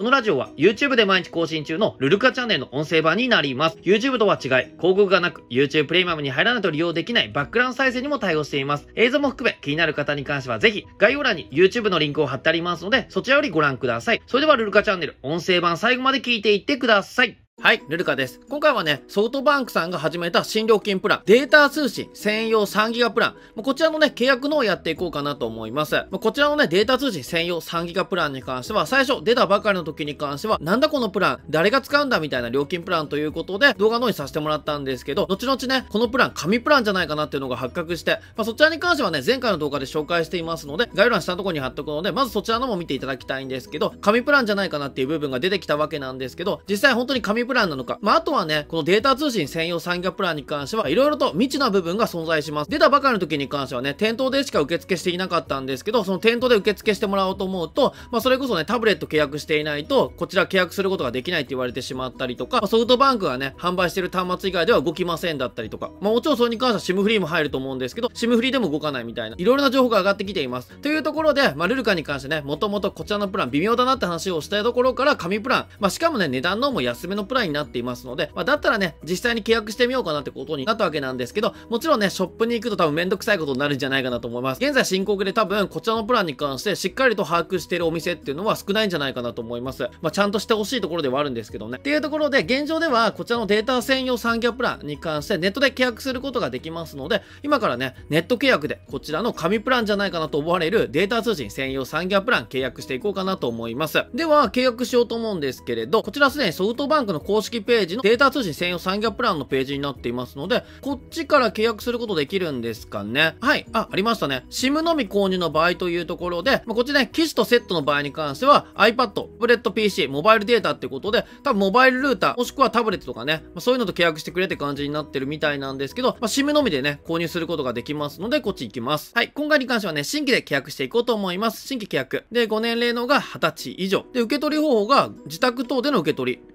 [0.00, 3.76] このラジオは YouTube で毎日更新中のルルカチャンネルの音声版になります。
[3.82, 8.88] YouTube とは違い、広告がなく YouTube プレミアムに入らないと利用できないバックグラウンド再生にも対応しています。
[8.94, 14.22] 映像も含め気になる方に関してはぜひ概要欄に YouTube のリンクを貼ってありますのでそちらよりご覧ください。
[14.26, 17.36] それではルルカチャンネル音声版最後まで聞いていってください。
[17.62, 18.40] はい、ルルカです。
[18.48, 26.06] 今回はね、ソフトバンクさんが始めた新料金プラン、データ通信専用3ギガプラン、こちらのね、契約のをやっていこうかなと思います。
[26.10, 52.70] こちらのね、データ通信専用3ギガプランに関しては、最初出たばかりの時に関しては、なんだこのプラン、誰が使うんだみたいな料金プランということで、動画の方にさせてもらったんですけど、後々ね、このプラン、紙プランじゃないかなっていうのが発覚して、まあ、そちらに関してはね、前回の動画で紹介していますので、概要欄下のところに貼っとくので、まずそちらのも見ていただきたいんですけど、紙プランじゃないかなっていう部分が出てきたわけなんですけど、実際本当に紙プランプランなのか、まあ、あとはね、このデータ通信専用産業プランに関しては、いろいろと未知な部分が存在します。
[52.70, 70.70] 出たばかりの時に関してはね、店頭でしか受付していなかったんですけど、その店頭で受付してもらおうと思うと、まあ、それこそね、タブレット契約していないと、こちら契約することができないって言われてしまったりとかま、ソフトバンクがね、販売してる端末以外では動きませんだったりとか、まあ、もちろんそれに関しては SIM フリーも入ると思うんですけど、SIM フリーでも動かないみたいな、いろいろな情報が上がってきています。
[70.82, 84.58] というところで、まあ、ルルカに関してね、もともとこちらのプラン微妙だなって話をしたいところから、紙プラン、まあ、しかもね、値段のも安めのプランになっていますので、まあ、だったらね、実際に契約してみようかなってことになったわけなんですけど、もちろんね、ショップに行くと多分めんどくさいことになるんじゃないかなと思います。
[84.62, 89.88] 現在進行で多分、こちらのプランに関してしっかりと把握しているお店っていうのは少ないんじゃないかなと思います。
[90.00, 91.78] まあ、ちゃんとしてほしいところではあるんですけどね。
[91.78, 104.04] っていうところで、現状では、こちらのデータ専用産業プランに関してネットで契約することができますので、今からね、ネット契約で、こちらの紙プランじゃないかなと思われるデータ通信専用産業プラン契約していこうかなと思います。
[104.14, 113.36] では、契約しようと思うんですけれど、こちらすでにソフトバンクの公式ページのデータ通信専用産業プランのページになっていますので、こっちから契約することできるんですかね。
[113.40, 113.66] はい。
[113.72, 114.46] あ、ありましたね。
[114.50, 129.12] SIM のみ購入の場合というところで、まあ、こっちね、機種とセットの場合に関しては iPad、タブレット PC、モバイルデータってことで、多分モバイルルーター、もしくはタブレットとかね、まあ、そういうのと契約してくれって感じになってるみたいなんですけど、まあ、SIM のみでね、購入することができますので、こっち行きます。
[129.14, 129.30] はい。
[129.34, 131.66] 今回に関してはね、新規で契約していこうと思います。
[131.66, 132.24] 新規契約。
[132.32, 134.04] で、ご年齢のが20歳以上。
[134.12, 136.49] で、受け取り方法が自宅等での受け取り。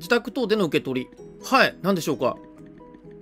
[0.00, 1.08] 自宅等での受け取り。
[1.44, 1.76] はい。
[1.82, 2.36] 何でしょうか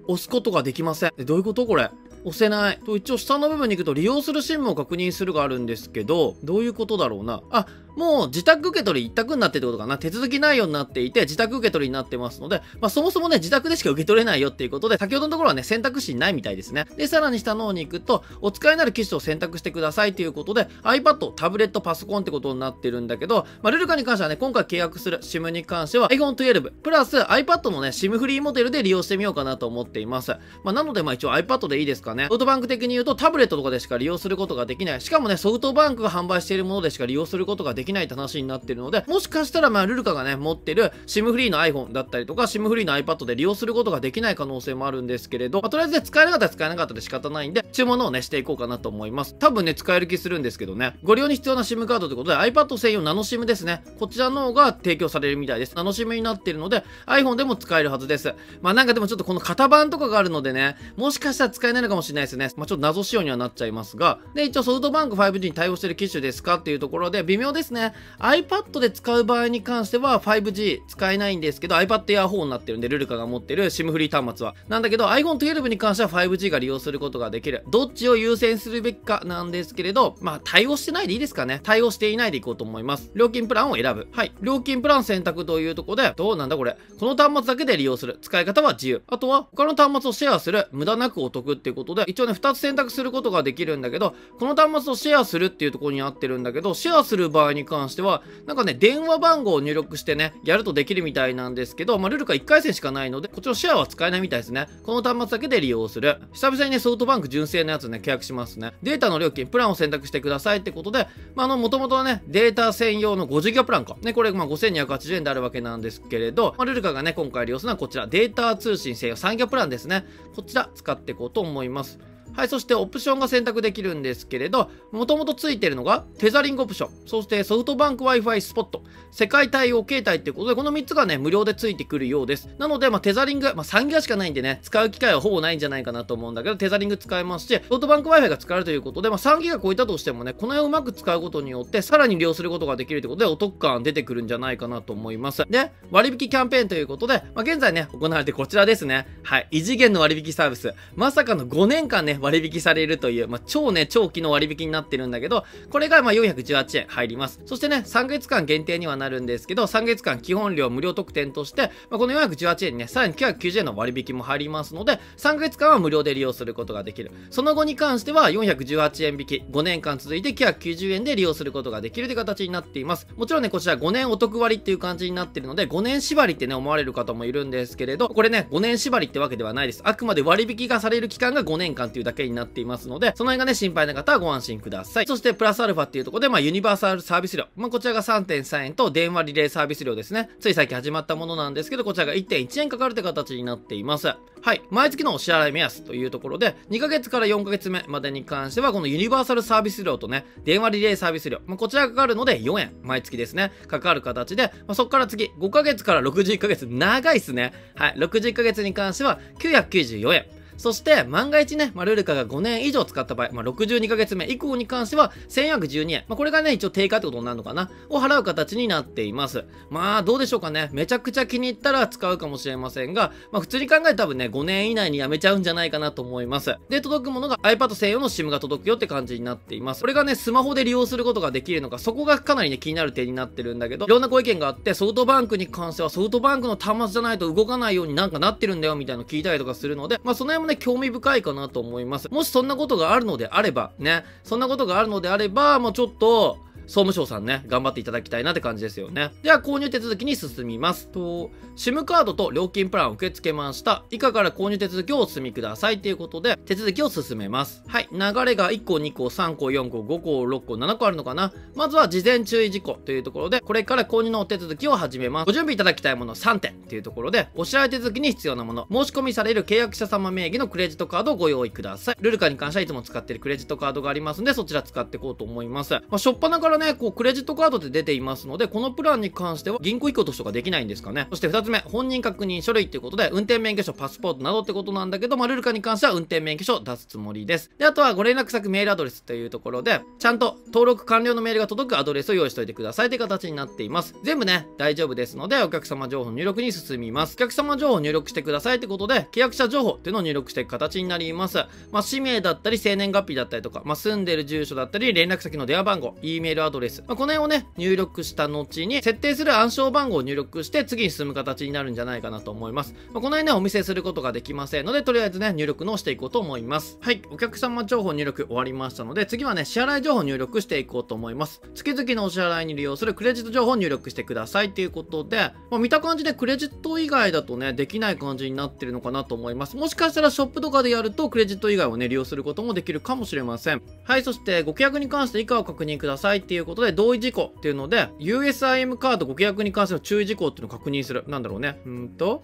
[0.07, 1.13] 押すことができません。
[1.19, 1.91] どういうことこれ
[2.25, 2.79] 押せない。
[2.79, 7.43] と一応下の部分に行くと利用する SIM を確認するがあるんですけど、どういうことだろうな。
[7.51, 7.67] あ、
[7.99, 9.99] もう自宅受け取り一択になってってことかな。
[9.99, 16.87] 手続き内容になっていて、自宅受け取りになってますので、まあそもそもね、自宅でしか受け取れないよっていうことで、先ほどのところはね、選択肢ないみたいですね。
[16.97, 30.33] で、さらに下の方に行くと、お使いになる機種を選択してくださいということで、iPad、タブレット、パソコンってことになってるんだけど、まあルルカに関してはね、今回契約する SIM に関しては iPhone 12、プラス iPad のね、SIM フリーモデルで利用してみようかなと思っています。
[30.63, 32.27] まあなので、まあ一応 iPad でいいですかね。
[32.29, 35.01] ソフトバンク的に言うと、タブレットとかでしか利用することができない。
[35.01, 49.35] しかもね、ソフトバンクが販売しているものでしか利用することができないきないって話になってるので、もしかしたらまあルルカがね、持ってる SIM フリーの iPhone だったりとか、SIM フリーの iPad で利用することができない可能性もあるんですけれど、まあ、とりあえずね、使えなかったら使えなかったで仕方ないんで、注文のをね、していこうかなと思います。
[49.35, 53.83] 多分ね、使える気するんですけどね、ご利用に必要な SIM カードということで、iPad 専用ナノ SIM ですね。
[53.99, 55.75] こちらの方が提供されるみたいです。
[55.75, 58.35] ナノ SIM になってるので、iPhone でも使えるはずです。
[58.61, 62.51] まあなんかでもちょっとこの型番とかがあるのでね、もしかしたら使えないのかもしれないですね。
[62.57, 67.78] まあちょっと謎仕様にはなっちゃいますが、で、一応ソフトバンク 5G に対応してる機種ですかっていうところで、微妙ですね。
[68.19, 74.55] iPad で使う場合に関しては 5G 使えないんですけど iPad Air 4になってるんでルルカが持ってる SIM フリー端末は。
[74.69, 77.65] なんだけど iPhone12 に関しては 5G が利用することができる。
[77.71, 81.61] どっちを優先するべきかなんですけれどまあ対応してないでいいですかね。
[81.63, 83.11] 対応していないでいこうと思います。
[83.15, 84.09] 料金プランを選ぶ。
[84.13, 84.33] はい。
[84.41, 86.77] 料金プラン選択というところでどうなんだこれ。
[86.99, 88.19] この端末だけで利用する。
[88.23, 89.03] 使い方は自由。
[89.07, 90.69] あとは他の端末をシェアする。
[90.73, 104.67] 無駄なくお得っていうことで一応ね2つ選択することができるんだけどこの端末をシェアするっていうところになってるんだけどシェアする場合にに関してはなんかね電話番号を入力してね、やるとできるみたいなんですけど、まあ、ルルが1回戦しかないので、こっちのシェアは使えないみたいですね。
[104.83, 106.21] この端末だけで利用する。
[106.33, 108.73] 久々にね、ソフトバンク純正のやつね、契約しますね。
[108.83, 113.97] データの料金、プランを選択してくださいってことで、まあ、あの、もともとはね、データ専用の50ギガプランか。
[114.03, 120.05] ね、これ、ま、5280円であるわけなんですけれど、まあ、ルルカがね、今回利用するのはこちら、データ通信専用3ギガプランですね。
[120.35, 121.99] こちら、使っていこうと思います。
[122.39, 132.49] はい、そしてオプションが選択できるんですけれど、もともとついてるのがテザリングオプション、そしてソフトバンク Wi-Fi スポット、世界対応携帯っていうことで、この3つがね、無料でついてくるようです。
[132.57, 145.45] なので、まあ、テザリング、まあ、3ギガしかないんでね、使う機会はほぼないんじゃないかなと思うんだけど、テザリング使えますし、ソフトバンク Wi-Fi が使えるということで、まあ、3ギガ超えたとしてもね、この辺をうまく使うことによって、さらに利用することができるということで、お得感出てくるんじゃないかなと思います。
[145.51, 149.09] で、割引キャンペーンということで、まあ、現在ね、行われてこちらですね。
[149.25, 150.73] はい、異次元の割引サービス。
[150.95, 157.41] まさかの5年間ね、割引されるという、まあ、超ね、長期の割引になってるんだけど、これがまあ418円入ります。
[157.47, 167.11] そしてね、3ヶ月間限定にはなるんですけど、3ヶ月間基本料無料特典として、まあ、この418円にね、さらに990円の割引も入りますので、3ヶ月間は無料で利用することができる。
[167.31, 173.07] その後に関しては418円引き、5年間続いて990円で利用することができるという形になっています。
[173.17, 179.81] もちろんね、こちら5年お得割っていう感じになってるので、5年縛りってね、思われる方もいるんですけれど、これね、5年縛りってわけではないです。
[179.85, 185.07] あくまで割引がされる期間が5年間っていうだけになっていますので、その辺がね、心配な方はご安心ください。
[185.07, 187.47] そして、プラスアルファっていうところで、まあ、ユニバーサルサービス料。
[187.57, 190.31] まあ、こちらが3.3円と電話リレーサービス料ですね。
[190.41, 194.09] つい最近始まったものなんですけど、こちらが1.1円かかるって形になっています。
[194.41, 194.63] はい。
[194.71, 207.53] 毎月のお支払い目安というところで、2ヶ月から4ヶ月目までに関しては、このユニバーサルサービス料とね、電話リレーサービス料、まあ、こちらがかかるので4円、毎月ですね、かかる形で、まあ、そこから次、5ヶ月から61ヶ月、長いっすね。
[207.75, 207.95] はい。
[207.97, 210.38] 61ヶ月に関しては994円。
[210.59, 216.05] そして、万が一ね、ま、ルルカが5年以上使った場合、まあ、62ヶ月目以降に関しては、1412円。
[216.09, 217.71] まあ、これがね、一応定価ってことになるのかな？
[217.89, 219.45] を払う形になっています。
[219.71, 220.69] まあ、どうでしょうかね？
[220.73, 226.57] めちゃくちゃ気に入ったら使うかもしれませんが、まあ、普通に考えて多分ね、5年以内にやめちゃうんじゃないかなと思います。
[226.69, 229.81] で、届くものが iPad 専用の SIM が届くよって感じになっています。
[229.83, 242.09] これがね、スマホで利用することができるのか、そこがかなりね、気になる点になってるんだけど、いろんなご意見があって、ソフトバンクに関してはソフトバンクの端末じゃないと動かないようになんかなってるんだよみたいなの聞いたりとかするので、まあ、その辺もね、興味深いかなと思います。
[242.09, 249.11] もしそんなことがあるのであれば、ね、そんなことがあるのであれば、もうちょっと、総務省さんね、頑張っていただきたいなって感じですよね。
[249.23, 250.89] では、購入手続きに進みます。
[250.89, 253.85] と、SIM カードと料金プランを受け付けました。
[253.91, 257.65] 以下から購入手続きをお進みくださいということで、手続きを進めます。
[257.67, 257.89] はい。
[257.91, 265.27] 流れが1個、2個、3個、4個、5個、6個、7個あるのかなまずは事前注意事項というところで、これから購入のお手続きを始めます。
[265.27, 271.97] ご準備いただきたいもの3点というところで、お支払い手続きに必要なもの、申し込みされる契約者様名義のクレジットカードをご用意ください。
[272.03, 275.73] ルルカに関してはいつも使っているクレジットカードがありますので、そちら使っていこうと思います。
[275.73, 281.07] まあ、しょっぱなからね、こう、クレジットカードで出ていますので、このプランに関しては銀行移行としてができないんですかね。
[281.11, 287.51] そして2つ目、本人確認書類っていうことで、運転免許証、パスポートなどってことなんだけど、まあ、ルルカに関しては運転免許証出すつもりです。
[287.59, 293.95] で、あとはご連絡先メールアドレスというところで、ちゃんと登録完了のメールが届くアドレスを用意しておいてくださいという形になっています。
[294.03, 297.15] 全部ね、大丈夫ですので、お客様情報入力に進みます。
[297.15, 301.39] お客様情報入力してくださいってことで、契約者情報っていうのを入力していく形になります。
[301.73, 312.75] まあ、氏名だったり、生年月日だったりとか、まあ、住んでる住所だったり、連絡先の電話番号、E メールアアドレス、まあ、この辺をね、入力した後に、設定する暗証番号を入力して、次に進む形になるんじゃないかなと思います。
[312.93, 316.79] まあ、この辺ね、お見せすることができませんので、とりあえずね、入力のをしていこうと思います。
[316.81, 321.41] はい、お客様情報入力終わりましたので、次はね、支払い情報入力していこうと思います。
[321.55, 329.57] 月々のお支払いに利用するクレジット情報を入力してくださいということで、まあ、見た感じでクレジット以外だとね、できない感じになってるのかなと思います。
[329.57, 333.63] もしかしたらショップとかでやると、クレジット以外をね、利用することもできるかもしれません。
[333.85, 341.05] はい、そしてご契約に関して以下を確認くださいっていううことで、同意事項っていうので、USIM カードご契約に関する注意事項っていうのを確認する。
[341.07, 341.61] なんだろうね。
[341.65, 342.23] うんと、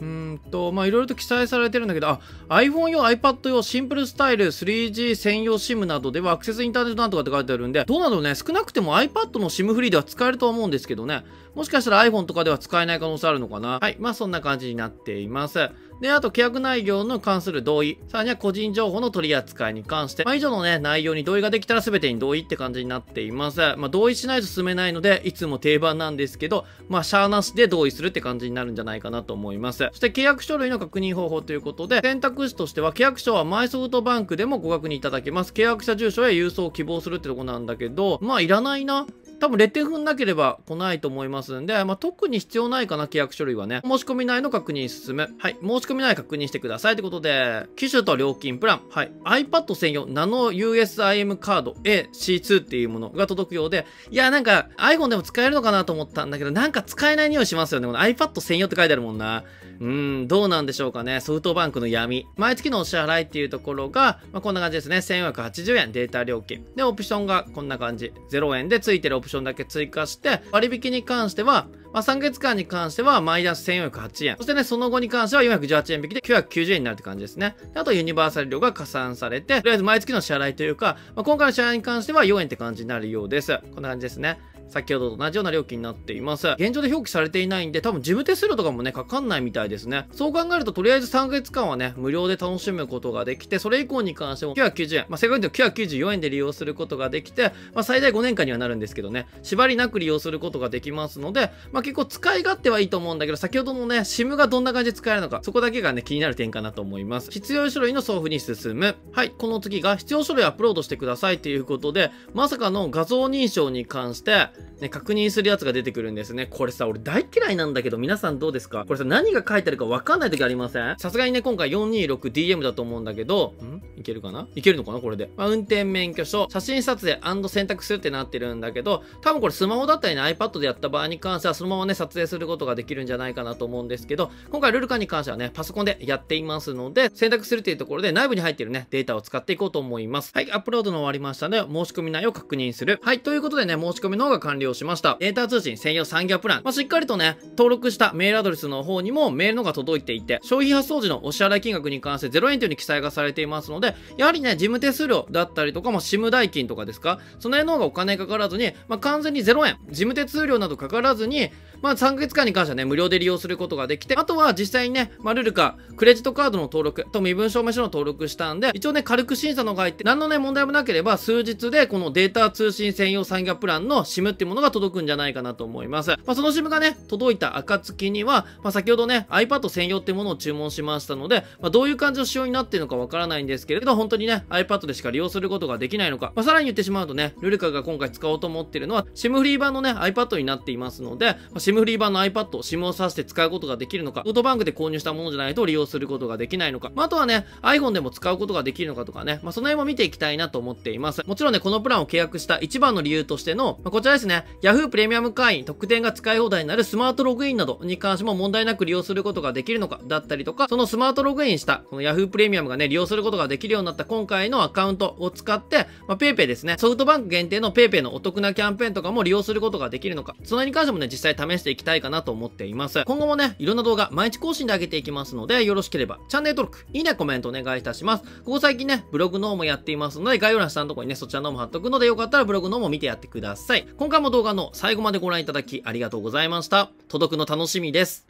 [0.00, 11.24] うんと、まあいろいろと記載されてるんだけど、あ、iPhone 用、iPad 用、シンプルスタイル、3G 専用 SIM などではアクセスインターネットなんとかって書いてあるんで、どうなのね、少なくても iPad の SIM フリーでは使えると思うんですけどね、
[11.56, 13.78] もしかしたら iPhone とかでは使えない可能性あるのかな？
[13.80, 15.70] はい、まあそんな感じになっています。
[16.02, 23.60] で、あと契約内容の関する同意、さらには個人情報の取り扱いに関して、まあ、以上のね、内容に同意ができたら全てに同意って感じになっています。
[23.78, 29.88] まあ、同意しないと進めないので、いつも定番なんですけど、まあ、シャーなしで同意するって感じになるんじゃないかなと思います。
[29.92, 35.52] そして契約書類の確認方法ということで、選択肢としては、契約書はマイソフトバンクでもご確認いただけます。
[35.54, 39.06] 契約者住所や郵送を希望するってとこなんだけど、まあ、いらないな。
[39.38, 43.80] 多分レッテン踏んなければ来ないと思いますんで、まあ、特に必要ないかな、契約書類はね。
[43.84, 45.28] 申し込み内の確認進む。
[45.38, 45.56] はい。
[45.60, 46.94] 申し込み内確認してください。
[46.94, 48.82] ってことで、機種と料金プラン。
[48.90, 49.12] はい。
[49.24, 57.86] iPad 専用ナノ USIM カード AC2 っていうものが届くようで、いや、なんか iPhone でも使えるのかなと思ったんだけど、なんか使えない匂いしますよね。
[57.86, 59.44] この iPad 専用って書いてあるもんな。
[59.80, 61.20] うん、どうなんでしょうかね。
[61.20, 62.26] ソフトバンクの闇。
[62.36, 64.96] 毎月のお支払いっていうところが、まあ、こんな感じですね。
[64.98, 66.64] 1480円データ料金。
[66.74, 68.12] で、オプションがこんな感じ。
[68.30, 74.36] 0円でついてるオプションプションだけ追加して、割引に関しては、まあ、3ヶ月間に関してはマイナス1408円。
[74.36, 77.56] そしてね、その後に関しては418円引きで990円になるって感じですね。
[77.74, 83.58] であとユニバーサル料が加算されて、とりあえず毎月の支払いというか、まあ、今回の支払いに関しては4円って感じになるようです。
[83.74, 84.38] こんな感じですね。
[84.68, 86.48] 先ほどと同じような料金になっています。
[86.58, 90.06] 現状で表記されていないんで、多分事務手数料とかもね、かかんないみたいですね。
[90.12, 107.30] そう考えると、とりあえず3ヶ月間はね、無料で楽しむことができて、それ以降に関しても990円、まあ、正確に言うと994円で利用することができて、まあ、最大5年間にはなるんですけどね、縛りなく利用することができますので、まあ、結構使い勝手はいいと思うんだけど、先ほどのね、SIM がどんな感じで使えるのか、そこだけがね、気になる点かなと思います。
[107.30, 108.96] 必要書類の送付に進む。
[109.12, 114.48] はい、この次が必要書類アップロードしてくださいということで、まさかの画像認証に関して、
[114.80, 116.46] ね、確認するやつが出てくるんですね。
[116.46, 118.84] これさ、俺大嫌いなんだけど、皆さんどうですか？
[118.86, 120.96] これさ、何が書いてあるかわかんない時ありません？
[120.98, 123.82] さすがにね、今回 426DM だと思うんだけど、ん？
[123.98, 124.48] いけるかな？
[124.54, 125.00] いけるのかな？
[125.00, 125.30] これで。
[125.36, 140.32] まあ、運転免許証、写真撮影選択するってなってるんだけど、多分これスマホだったりね、iPad でやった場合に関しては、そのままね、撮影することができるんじゃないかなと思うんですけど、今回ルルカに関してはね、パソコンでやっていますので、選択するっていうところで内部に入ってるね、データを使っていこうと思います。
[140.34, 143.00] はい、アップロードの終わりましたので、申し込み内容を確認する。
[143.02, 145.16] はい、ということでね、申し込みの方が完了しました。
[145.18, 146.62] データ通信専用産業プラン。
[146.62, 161.50] まあ、しっかりとね、登録したメールアドレスの方にもメールのが届いていて、消費発送時のお支払い金額に関して0円というに記載がされていますので、やはりね、事務手数料だったりとか、まあ、SIM 代金とかですか、その辺の方がお金かからずに、まあ、完全に0円、事務手数料などかからずに、
[161.82, 176.10] まあ、3ヶ月間に関してはね、無料で利用することができて、あとは実際にね、まあ、ルルカ、クレジットカードの登録と身分証明書の登録したんで、一応ね、軽く審査のが入って、何のね、問題もなければ、数日でこのデータ通信専用産業プランの SIM っていうものが届くんじゃないかなと思います。
[176.10, 201.24] まあ、その SIM がね、届いた暁には、まあ、先ほどね、iPad 専用ってものを注文しましたので、まあ、どういう感じの仕様になっているのかわからないんですけれど、本当にね、iPad でしか利用することができないのか、まあ、さらに言ってしまうとね、ルルカが今回使おうと思っているのは、SIM フリー版のね、iPad になっていますので、まあ、SIM フリー版の iPad を、SIM を挿して使うことができるのか、オートバンクで購入したものじゃないと利用することができないのか、まあ、あとはね、iPhone でも使うことができるのかとかね、まあ、その辺も見ていきたいなと思っています。
[201.26, 204.88] もちろんね、このプランを契約した一番の理由としての、まあ、こちらですね、Yahoo!
[204.88, 212.28] プレミアム会員特典が使い放題になるスマートログインなどに関しても問題なく利用することができるのか、だったりとか、そのスマートログインした、この Yahoo!
[212.28, 223.02] プレミアムがね、利用することができるようになった今回のアカウントを使って、まあ、PayPay ですね、ソフトバンク限定の PayPay のお得なキャンペーンとかも利用することができるのか、その辺に関してもね、実際試していきたいかなと思っています。
[223.04, 228.24] 今後もね、いろんな動画毎日更新で上げていきますので、よろしければチャンネル登録、いいね、コメントお願いいたします。
[228.24, 233.86] ここ最近ね、ブログの方もやっていますので、概要欄下のところにね、そちらの方も貼っとくので、よかったらブログの方も見てやってください。
[233.96, 236.90] 今回も動画の最後までご覧いただきありがとうございました。
[237.08, 238.26] 届くの楽しみです。